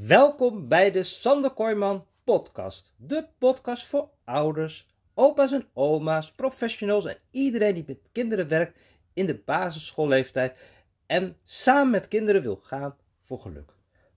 [0.00, 2.94] Welkom bij de Sander Kooijman podcast.
[2.96, 8.78] De podcast voor ouders, opa's en oma's, professionals en iedereen die met kinderen werkt
[9.12, 10.58] in de basisschoolleeftijd
[11.06, 13.72] en samen met kinderen wil gaan voor geluk.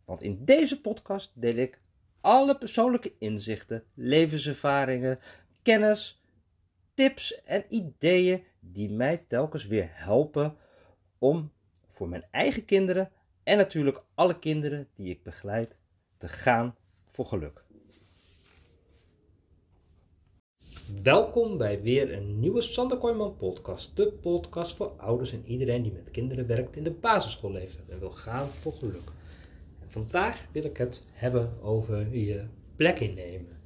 [0.05, 1.79] Want in deze podcast deel ik
[2.21, 5.19] alle persoonlijke inzichten, levenservaringen,
[5.61, 6.23] kennis,
[6.93, 10.57] tips en ideeën die mij telkens weer helpen
[11.17, 11.51] om
[11.91, 13.11] voor mijn eigen kinderen
[13.49, 15.77] en natuurlijk alle kinderen die ik begeleid
[16.17, 16.75] te gaan
[17.11, 17.63] voor geluk.
[21.03, 23.95] Welkom bij weer een nieuwe Sander Kooijman podcast.
[23.95, 28.11] De podcast voor ouders en iedereen die met kinderen werkt in de basisschoolleeftijd en wil
[28.11, 29.11] gaan voor geluk.
[29.79, 32.45] En vandaag wil ik het hebben over je
[32.75, 33.57] plek innemen.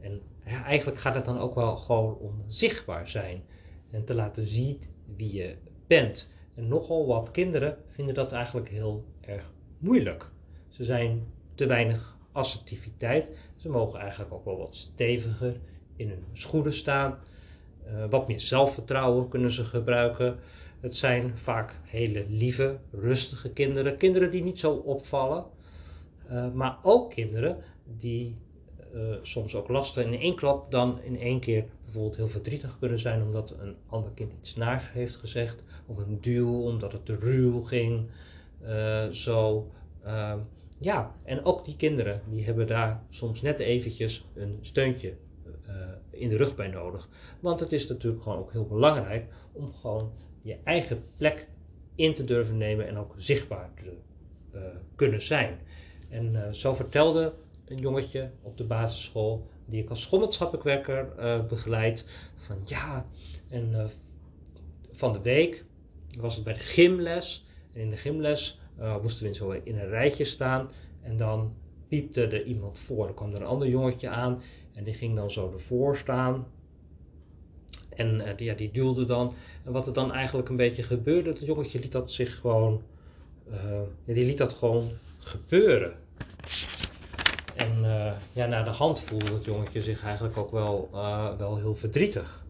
[0.00, 3.44] En ja, eigenlijk gaat het dan ook wel gewoon om zichtbaar zijn
[3.90, 4.80] en te laten zien
[5.16, 6.28] wie je bent.
[6.54, 10.28] En nogal wat kinderen vinden dat eigenlijk heel erg moeilijk.
[10.68, 13.30] Ze zijn te weinig assertiviteit.
[13.56, 15.60] Ze mogen eigenlijk ook wel wat steviger
[15.96, 17.18] in hun schoenen staan.
[17.86, 20.38] Uh, wat meer zelfvertrouwen kunnen ze gebruiken.
[20.80, 23.96] Het zijn vaak hele lieve, rustige kinderen.
[23.96, 25.44] Kinderen die niet zo opvallen.
[26.30, 28.36] Uh, maar ook kinderen die
[28.94, 32.98] uh, soms ook lastig in één klap dan in één keer bijvoorbeeld heel verdrietig kunnen
[32.98, 35.62] zijn omdat een ander kind iets naars heeft gezegd.
[35.86, 38.10] Of een duw omdat het te ruw ging.
[38.64, 39.70] Uh, zo.
[40.04, 40.34] Uh,
[40.78, 45.14] ja, en ook die kinderen die hebben daar soms net eventjes een steuntje
[46.10, 47.08] in de rug bij nodig.
[47.40, 51.48] Want het is natuurlijk gewoon ook heel belangrijk om gewoon je eigen plek
[51.94, 53.70] in te durven nemen en ook zichtbaar
[54.50, 55.58] te kunnen zijn.
[56.10, 57.32] En zo vertelde
[57.64, 62.04] een jongetje op de basisschool, die ik als schoolmaatschappelijk uh, begeleid.
[62.34, 63.06] Van ja,
[63.48, 63.90] en
[64.92, 65.64] van de week
[66.18, 67.46] was het bij de gymles.
[67.72, 70.70] En in de gymles uh, moesten we zo in een rijtje staan.
[71.02, 71.54] En dan
[71.88, 73.08] piepte er iemand voor.
[73.08, 74.42] Er kwam er een ander jongetje aan.
[74.74, 76.46] En die ging dan zo ervoor staan.
[77.96, 79.34] En die, ja, die duwde dan.
[79.64, 82.82] En wat er dan eigenlijk een beetje gebeurde, het jongetje liet dat zich gewoon.
[84.04, 85.92] ja, die liet dat gewoon gebeuren.
[87.56, 87.82] En
[88.32, 90.88] ja, naar de hand voelde het jongetje zich eigenlijk ook wel,
[91.38, 92.44] wel heel verdrietig.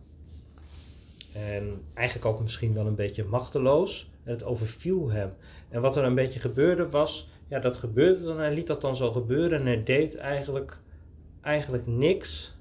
[1.32, 4.10] En eigenlijk ook misschien wel een beetje machteloos.
[4.22, 5.30] Het overviel hem.
[5.68, 8.38] En wat er een beetje gebeurde was, ja, dat gebeurde dan.
[8.38, 10.78] Hij liet dat dan zo gebeuren en hij deed eigenlijk,
[11.40, 12.56] eigenlijk niks.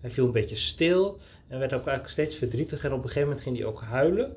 [0.00, 2.90] Hij viel een beetje stil en werd ook eigenlijk steeds verdrietiger.
[2.90, 4.36] En op een gegeven moment ging hij ook huilen.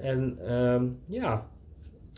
[0.00, 1.48] En um, ja,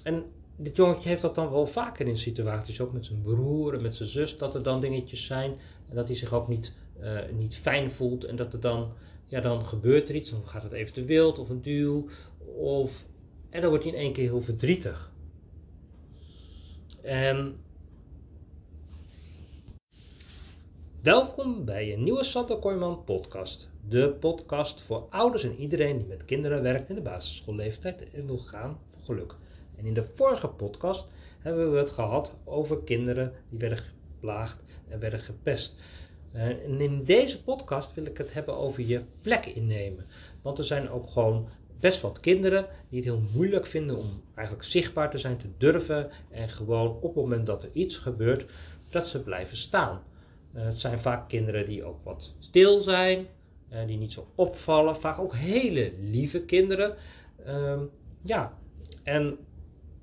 [0.03, 0.25] en
[0.57, 3.95] dit jongetje heeft dat dan wel vaker in situaties, ook met zijn broer en met
[3.95, 5.55] zijn zus, dat er dan dingetjes zijn
[5.89, 8.93] en dat hij zich ook niet, uh, niet fijn voelt en dat er dan,
[9.27, 12.09] ja, dan gebeurt er iets, dan gaat het even te wild of een duw,
[12.57, 13.05] of,
[13.53, 15.13] en dan wordt hij in één keer heel verdrietig.
[17.03, 17.61] En
[21.01, 23.71] welkom bij een nieuwe Santo Kooijman podcast.
[23.81, 28.39] De podcast voor ouders en iedereen die met kinderen werkt in de basisschoolleeftijd en wil
[28.39, 29.37] gaan voor geluk.
[29.77, 34.99] En in de vorige podcast hebben we het gehad over kinderen die werden geplaagd en
[34.99, 35.81] werden gepest.
[36.33, 40.07] Eh, en in deze podcast wil ik het hebben over je plek innemen.
[40.43, 41.49] Want er zijn ook gewoon
[41.83, 46.11] best wat kinderen die het heel moeilijk vinden om eigenlijk zichtbaar te zijn, te durven.
[46.31, 48.51] En gewoon op het moment dat er iets gebeurt,
[48.91, 50.03] dat ze blijven staan.
[50.55, 53.27] Uh, het zijn vaak kinderen die ook wat stil zijn,
[53.73, 54.97] uh, die niet zo opvallen.
[54.97, 56.97] Vaak ook hele lieve kinderen.
[57.47, 57.81] Uh,
[58.23, 58.59] ja,
[59.03, 59.39] en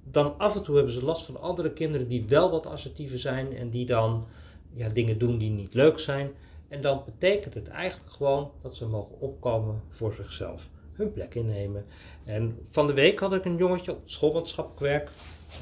[0.03, 3.55] dan af en toe hebben ze last van andere kinderen die wel wat assertiever zijn
[3.55, 4.25] en die dan
[4.73, 6.31] ja, dingen doen die niet leuk zijn.
[6.67, 11.85] En dan betekent het eigenlijk gewoon dat ze mogen opkomen voor zichzelf, hun plek innemen.
[12.25, 15.09] En van de week had ik een jongetje op schoolmaatschappelijk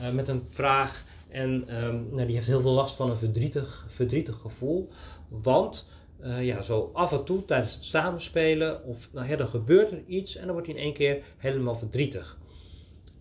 [0.02, 1.04] uh, met een vraag.
[1.30, 4.90] En um, nou, die heeft heel veel last van een verdrietig, verdrietig gevoel.
[5.28, 5.88] Want
[6.22, 10.04] uh, ja, zo af en toe tijdens het samenspelen, of nou ja, dan gebeurt er
[10.06, 12.38] iets en dan wordt hij in één keer helemaal verdrietig.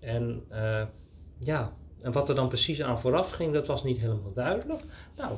[0.01, 0.83] En uh,
[1.39, 4.81] ja, en wat er dan precies aan vooraf ging, dat was niet helemaal duidelijk.
[5.17, 5.33] Nou,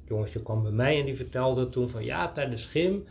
[0.00, 3.04] het jongetje kwam bij mij en die vertelde toen van ja, tijdens gym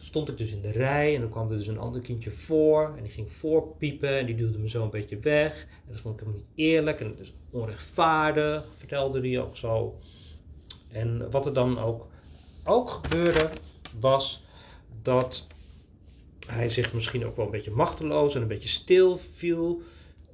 [0.00, 2.94] stond ik dus in de rij en dan kwam er dus een ander kindje voor
[2.96, 5.66] en die ging voorpiepen en die duwde me zo een beetje weg.
[5.86, 9.98] En dat vond ik helemaal niet eerlijk en het is onrechtvaardig, vertelde hij ook zo.
[10.88, 12.08] En wat er dan ook,
[12.64, 13.50] ook gebeurde,
[13.98, 14.44] was
[15.02, 15.46] dat
[16.46, 19.82] hij zich misschien ook wel een beetje machteloos en een beetje stil viel.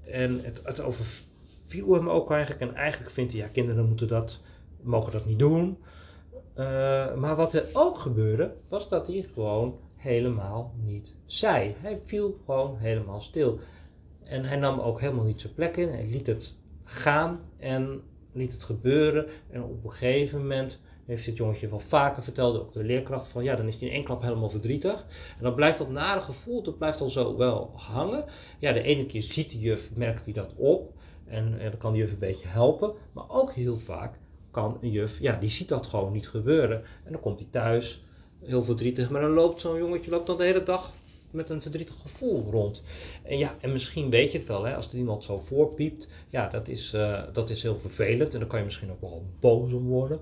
[0.06, 2.61] En het, het overviel hem ook eigenlijk.
[2.61, 4.41] En eigenlijk vindt hij, ja, kinderen moeten dat,
[4.82, 5.79] mogen dat niet doen.
[6.58, 11.75] Uh, maar wat er ook gebeurde, was dat hij gewoon helemaal niet zei.
[11.76, 13.58] Hij viel gewoon helemaal stil.
[14.22, 15.88] En hij nam ook helemaal niet zijn plek in.
[15.88, 17.40] Hij liet het gaan.
[17.58, 18.02] En
[18.32, 19.26] liet het gebeuren.
[19.50, 23.44] En op een gegeven moment heeft dit jongetje wel vaker verteld, ook de leerkracht, van
[23.44, 25.04] ja, dan is hij in één klap helemaal verdrietig.
[25.37, 28.25] En dan blijft dat nare gevoel, dat blijft al zo wel hangen.
[28.58, 30.93] Ja, de ene keer ziet de juf, merkt hij dat op.
[31.26, 32.93] En, dan kan de juf een beetje helpen.
[33.12, 34.19] Maar ook heel vaak
[34.52, 36.82] kan een juf, ja, die ziet dat gewoon niet gebeuren.
[37.04, 38.04] En dan komt hij thuis,
[38.44, 39.10] heel verdrietig.
[39.10, 40.93] Maar dan loopt zo'n jongetje loopt dan de hele dag
[41.31, 42.82] met een verdrietig gevoel rond.
[43.22, 46.49] En ja, en misschien weet je het wel, hè, als er iemand zo voorpiept, ja,
[46.49, 49.72] dat is, uh, dat is heel vervelend en dan kan je misschien ook wel boos
[49.72, 50.20] om worden.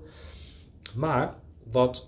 [0.95, 1.35] Maar
[1.71, 2.07] wat,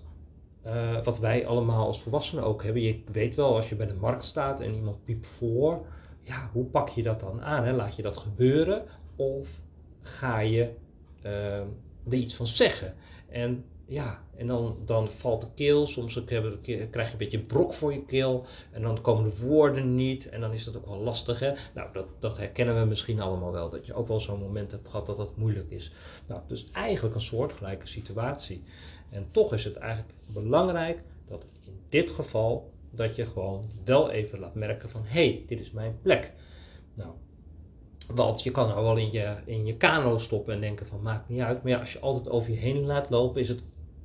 [0.66, 3.94] uh, wat wij allemaal als volwassenen ook hebben, je weet wel als je bij de
[3.94, 5.86] markt staat en iemand piept voor,
[6.20, 7.64] ja, hoe pak je dat dan aan?
[7.64, 7.72] Hè?
[7.72, 8.84] Laat je dat gebeuren
[9.16, 9.60] of
[10.00, 10.70] ga je
[11.26, 11.60] uh,
[12.06, 12.94] er iets van zeggen?
[13.28, 15.86] En ja, en dan, dan valt de keel.
[15.86, 18.44] Soms krijg je een beetje brok voor je keel.
[18.70, 20.28] En dan komen de woorden niet.
[20.28, 21.38] En dan is dat ook wel lastig.
[21.38, 21.52] Hè?
[21.74, 23.68] Nou, dat, dat herkennen we misschien allemaal wel.
[23.68, 25.92] Dat je ook wel zo'n moment hebt gehad dat dat moeilijk is.
[26.26, 28.62] Nou, dus eigenlijk een soortgelijke situatie.
[29.10, 34.38] En toch is het eigenlijk belangrijk dat in dit geval dat je gewoon wel even
[34.38, 36.32] laat merken van hé, hey, dit is mijn plek.
[36.94, 37.10] Nou,
[38.06, 41.28] want je kan nou wel in je, in je kano stoppen en denken van maakt
[41.28, 41.62] niet uit.
[41.62, 43.62] Maar ja, als je altijd over je heen laat lopen, is het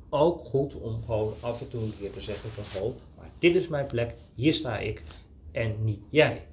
[0.09, 3.55] ook goed om gewoon af en toe een keer te zeggen van oh, maar dit
[3.55, 5.03] is mijn plek, hier sta ik
[5.51, 6.45] en niet jij.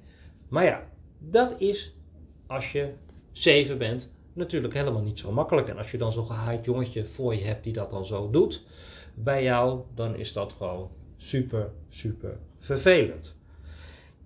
[0.47, 0.89] Maar ja,
[1.19, 1.93] dat is
[2.47, 2.93] als je
[3.31, 5.67] zeven bent natuurlijk helemaal niet zo makkelijk.
[5.67, 8.63] En als je dan zo'n gehaaid jongetje voor je hebt die dat dan zo doet
[9.15, 13.35] bij jou, dan is dat gewoon super, super vervelend.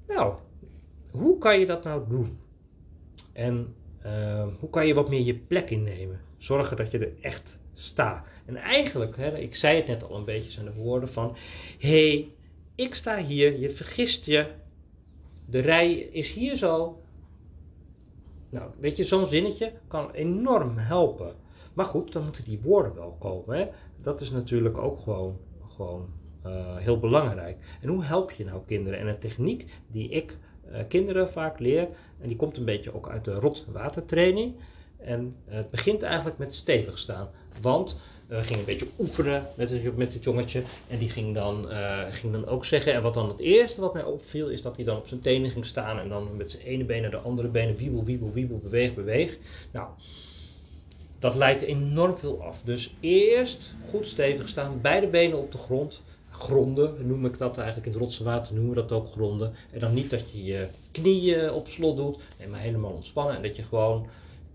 [0.07, 0.35] Nou,
[1.11, 2.39] hoe kan je dat nou doen?
[3.33, 3.75] En
[4.05, 6.21] uh, hoe kan je wat meer je plek innemen?
[6.37, 8.27] Zorgen dat je er echt staat.
[8.45, 11.35] En eigenlijk, hè, ik zei het net al een beetje, zijn de woorden van:
[11.79, 12.31] hé, hey,
[12.75, 14.45] ik sta hier, je vergist je,
[15.45, 17.01] de rij is hier zo.
[18.49, 21.35] Nou, weet je, zo'n zinnetje kan enorm helpen.
[21.73, 23.57] Maar goed, dan moeten die woorden wel komen.
[23.57, 23.67] Hè?
[24.01, 26.09] Dat is natuurlijk ook gewoon, gewoon
[26.45, 27.77] uh, heel belangrijk.
[27.81, 28.99] En hoe help je nou kinderen?
[28.99, 30.37] En een techniek die ik
[30.87, 31.87] kinderen vaak leer,
[32.19, 34.55] en die komt een beetje ook uit de rot- en watertraining.
[34.97, 37.29] En het begint eigenlijk met stevig staan.
[37.61, 40.63] Want we gingen een beetje oefenen met het, met het jongetje.
[40.87, 41.67] En die ging dan,
[42.09, 42.93] ging dan ook zeggen.
[42.93, 45.49] En wat dan het eerste wat mij opviel, is dat hij dan op zijn tenen
[45.49, 45.99] ging staan.
[45.99, 47.75] En dan met zijn ene been naar de andere benen.
[47.75, 49.37] Wiebel, wiebel, wiebel, beweeg, beweeg.
[49.71, 49.89] Nou,
[51.19, 52.61] dat leidt enorm veel af.
[52.61, 56.01] Dus eerst goed stevig staan, beide benen op de grond.
[56.41, 59.53] Gronden, noem ik dat eigenlijk in het rotse water, noemen we dat ook gronden.
[59.71, 63.35] En dan niet dat je je knieën op slot doet, maar helemaal ontspannen.
[63.35, 64.07] En dat je gewoon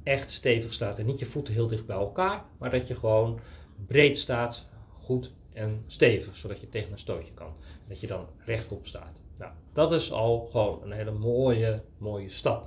[0.03, 3.39] echt stevig staat en niet je voeten heel dicht bij elkaar, maar dat je gewoon
[3.87, 4.67] breed staat,
[5.03, 7.53] goed en stevig, zodat je tegen een stootje kan.
[7.89, 9.21] Dat je dan rechtop staat.
[9.39, 12.67] Nou, dat is al gewoon een hele mooie, mooie stap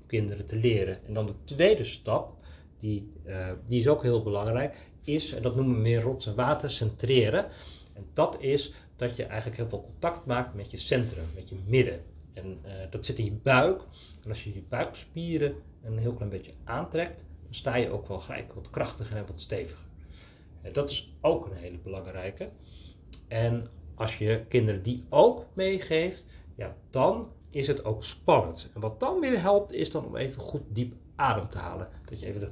[0.00, 0.98] om kinderen te leren.
[1.06, 2.32] En dan de tweede stap,
[2.78, 6.34] die, uh, die is ook heel belangrijk, is, en dat noemen we meer rots en
[6.34, 7.46] water, centreren.
[8.00, 11.56] En dat is dat je eigenlijk heel veel contact maakt met je centrum, met je
[11.66, 12.02] midden.
[12.32, 13.82] En uh, dat zit in je buik.
[14.22, 18.18] En als je je buikspieren een heel klein beetje aantrekt, dan sta je ook wel
[18.18, 19.86] gelijk wat krachtiger en wat steviger.
[20.62, 22.50] En dat is ook een hele belangrijke.
[23.28, 26.24] En als je kinderen die ook meegeeft,
[26.54, 28.70] ja, dan is het ook spannend.
[28.74, 31.88] En wat dan weer helpt, is dan om even goed diep adem te halen.
[32.04, 32.48] Dat je even de,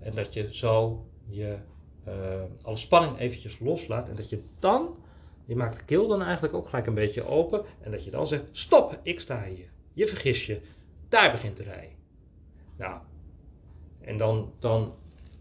[0.00, 1.58] en dat je zo je
[2.08, 2.14] uh,
[2.62, 4.08] alle spanning eventjes loslaat.
[4.08, 4.96] En dat je dan,
[5.44, 7.64] je maakt de keel dan eigenlijk ook gelijk een beetje open.
[7.80, 9.68] En dat je dan zegt, stop, ik sta hier.
[9.92, 10.60] Je vergis je.
[11.08, 11.96] Daar begint de rij.
[12.76, 13.00] Nou,
[14.00, 14.94] en dan, dan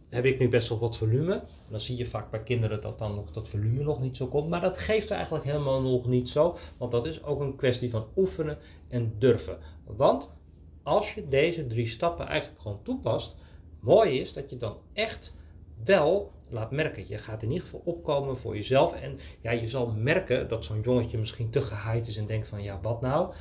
[0.09, 1.43] heb ik nu best wel wat volume.
[1.69, 4.49] Dan zie je vaak bij kinderen dat dan nog dat volume nog niet zo komt.
[4.49, 6.57] Maar dat geeft eigenlijk helemaal nog niet zo.
[6.77, 8.57] Want dat is ook een kwestie van oefenen
[8.87, 9.57] en durven.
[9.85, 10.33] Want
[10.83, 13.35] als je deze drie stappen eigenlijk gewoon toepast,
[13.79, 15.33] mooi is dat je dan echt
[15.83, 17.05] wel laat merken.
[17.07, 18.93] Je gaat in ieder geval opkomen voor jezelf.
[18.93, 22.63] En ja, je zal merken dat zo'n jongetje misschien te gehaaid is en denkt van
[22.63, 23.33] ja, wat nou?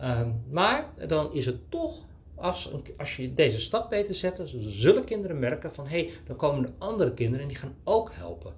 [0.00, 2.04] Um, maar dan is het toch
[2.34, 6.36] als, als je deze stap weet te zetten, zullen kinderen merken van hé, hey, dan
[6.36, 8.54] komen er andere kinderen en die gaan ook helpen.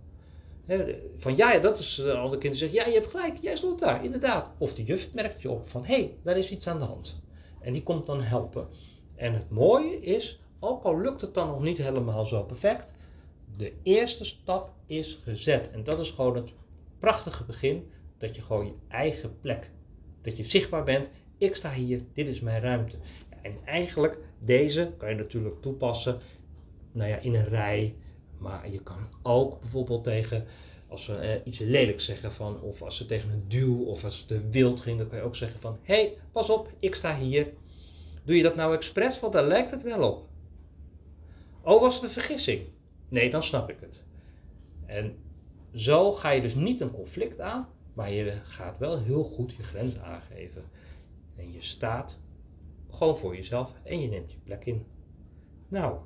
[1.15, 4.05] van ja, dat is de andere kinderen zeggen, ja, je hebt gelijk, jij stond daar,
[4.05, 4.51] inderdaad.
[4.59, 7.21] Of de juf merkt je op van hé, hey, daar is iets aan de hand.
[7.61, 8.69] En die komt dan helpen.
[9.17, 12.95] En het mooie is, ook al lukt het dan nog niet helemaal zo perfect,
[13.57, 15.71] de eerste stap is gezet.
[15.71, 16.53] En dat is gewoon het
[16.99, 19.71] prachtige begin, dat je gewoon je eigen plek,
[20.23, 21.11] dat je zichtbaar bent.
[21.39, 22.97] Ik sta hier, dit is mijn ruimte.
[23.43, 26.19] En eigenlijk, deze kan je natuurlijk toepassen
[26.93, 27.95] nou ja, in een rij.
[28.39, 30.45] Maar je kan ook bijvoorbeeld tegen,
[30.89, 34.27] als ze eh, iets lelijks zeggen van, of als ze tegen een duw of als
[34.29, 37.17] het wild ging, dan kan je ook zeggen van, hé, hey, pas op, ik sta
[37.17, 37.53] hier.
[38.25, 40.27] Doe je dat nou expres, want daar lijkt het wel op.
[41.65, 42.67] Oh, was het een vergissing?
[43.09, 44.05] Nee, dan snap ik het.
[44.87, 45.17] En
[45.75, 49.63] zo ga je dus niet een conflict aan, maar je gaat wel heel goed je
[49.63, 50.65] grenzen aangeven.
[51.37, 52.19] En je staat
[52.91, 54.87] gewoon voor jezelf en je neemt je plek in.
[55.69, 55.99] Nou,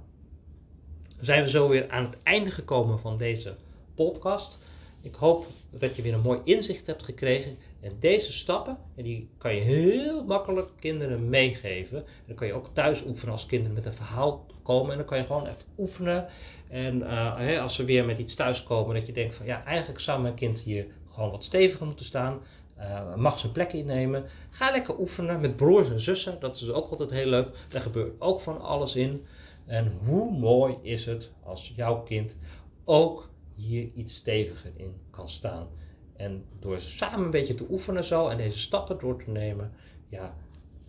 [1.16, 3.56] zijn we zo weer aan het einde gekomen van deze
[3.94, 4.58] podcast.
[5.00, 7.57] Ik hoop dat je weer een mooi inzicht hebt gekregen.
[7.81, 11.99] En deze stappen, en die kan je heel makkelijk kinderen meegeven.
[11.99, 14.90] En dan kan je ook thuis oefenen als kinderen met een verhaal komen.
[14.90, 16.26] En dan kan je gewoon even oefenen.
[16.69, 20.21] En uh, als ze weer met iets thuiskomen, dat je denkt van ja, eigenlijk zou
[20.23, 22.38] mijn kind hier gewoon wat steviger moeten staan.
[22.78, 24.25] Uh, mag zijn plek innemen.
[24.50, 26.40] Ga lekker oefenen met broers en zussen.
[26.40, 27.49] Dat is ook altijd heel leuk.
[27.69, 29.25] Daar gebeurt ook van alles in.
[29.67, 32.37] En hoe mooi is het als jouw kind
[32.85, 35.68] ook hier iets steviger in kan staan.
[36.16, 39.72] En door samen een beetje te oefenen zo en deze stappen door te nemen,
[40.08, 40.36] ja,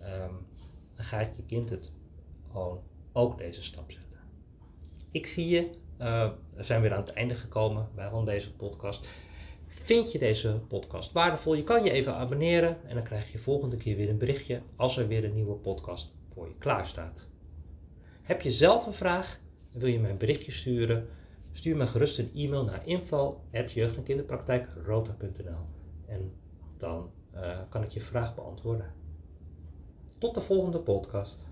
[0.02, 0.46] um,
[0.96, 1.92] dan gaat je kind het
[2.52, 2.82] gewoon
[3.14, 4.20] ook deze stap zetten.
[5.12, 5.70] Ik zie je,
[6.02, 9.08] uh, we zijn weer aan het einde gekomen bij deze podcast.
[9.68, 11.54] Vind je deze podcast waardevol?
[11.54, 14.98] Je kan je even abonneren en dan krijg je volgende keer weer een berichtje als
[14.98, 17.28] er weer een nieuwe podcast voor je klaar staat.
[18.22, 19.40] Heb je zelf een vraag
[19.72, 21.10] wil je mij een berichtje sturen?
[21.52, 25.68] Stuur me gerust een e-mail naar info.jeugd- en kinderpraktijkrota.nl
[26.06, 26.34] en
[26.78, 28.94] dan uh, kan ik je vraag beantwoorden.
[30.18, 31.49] Tot de volgende podcast.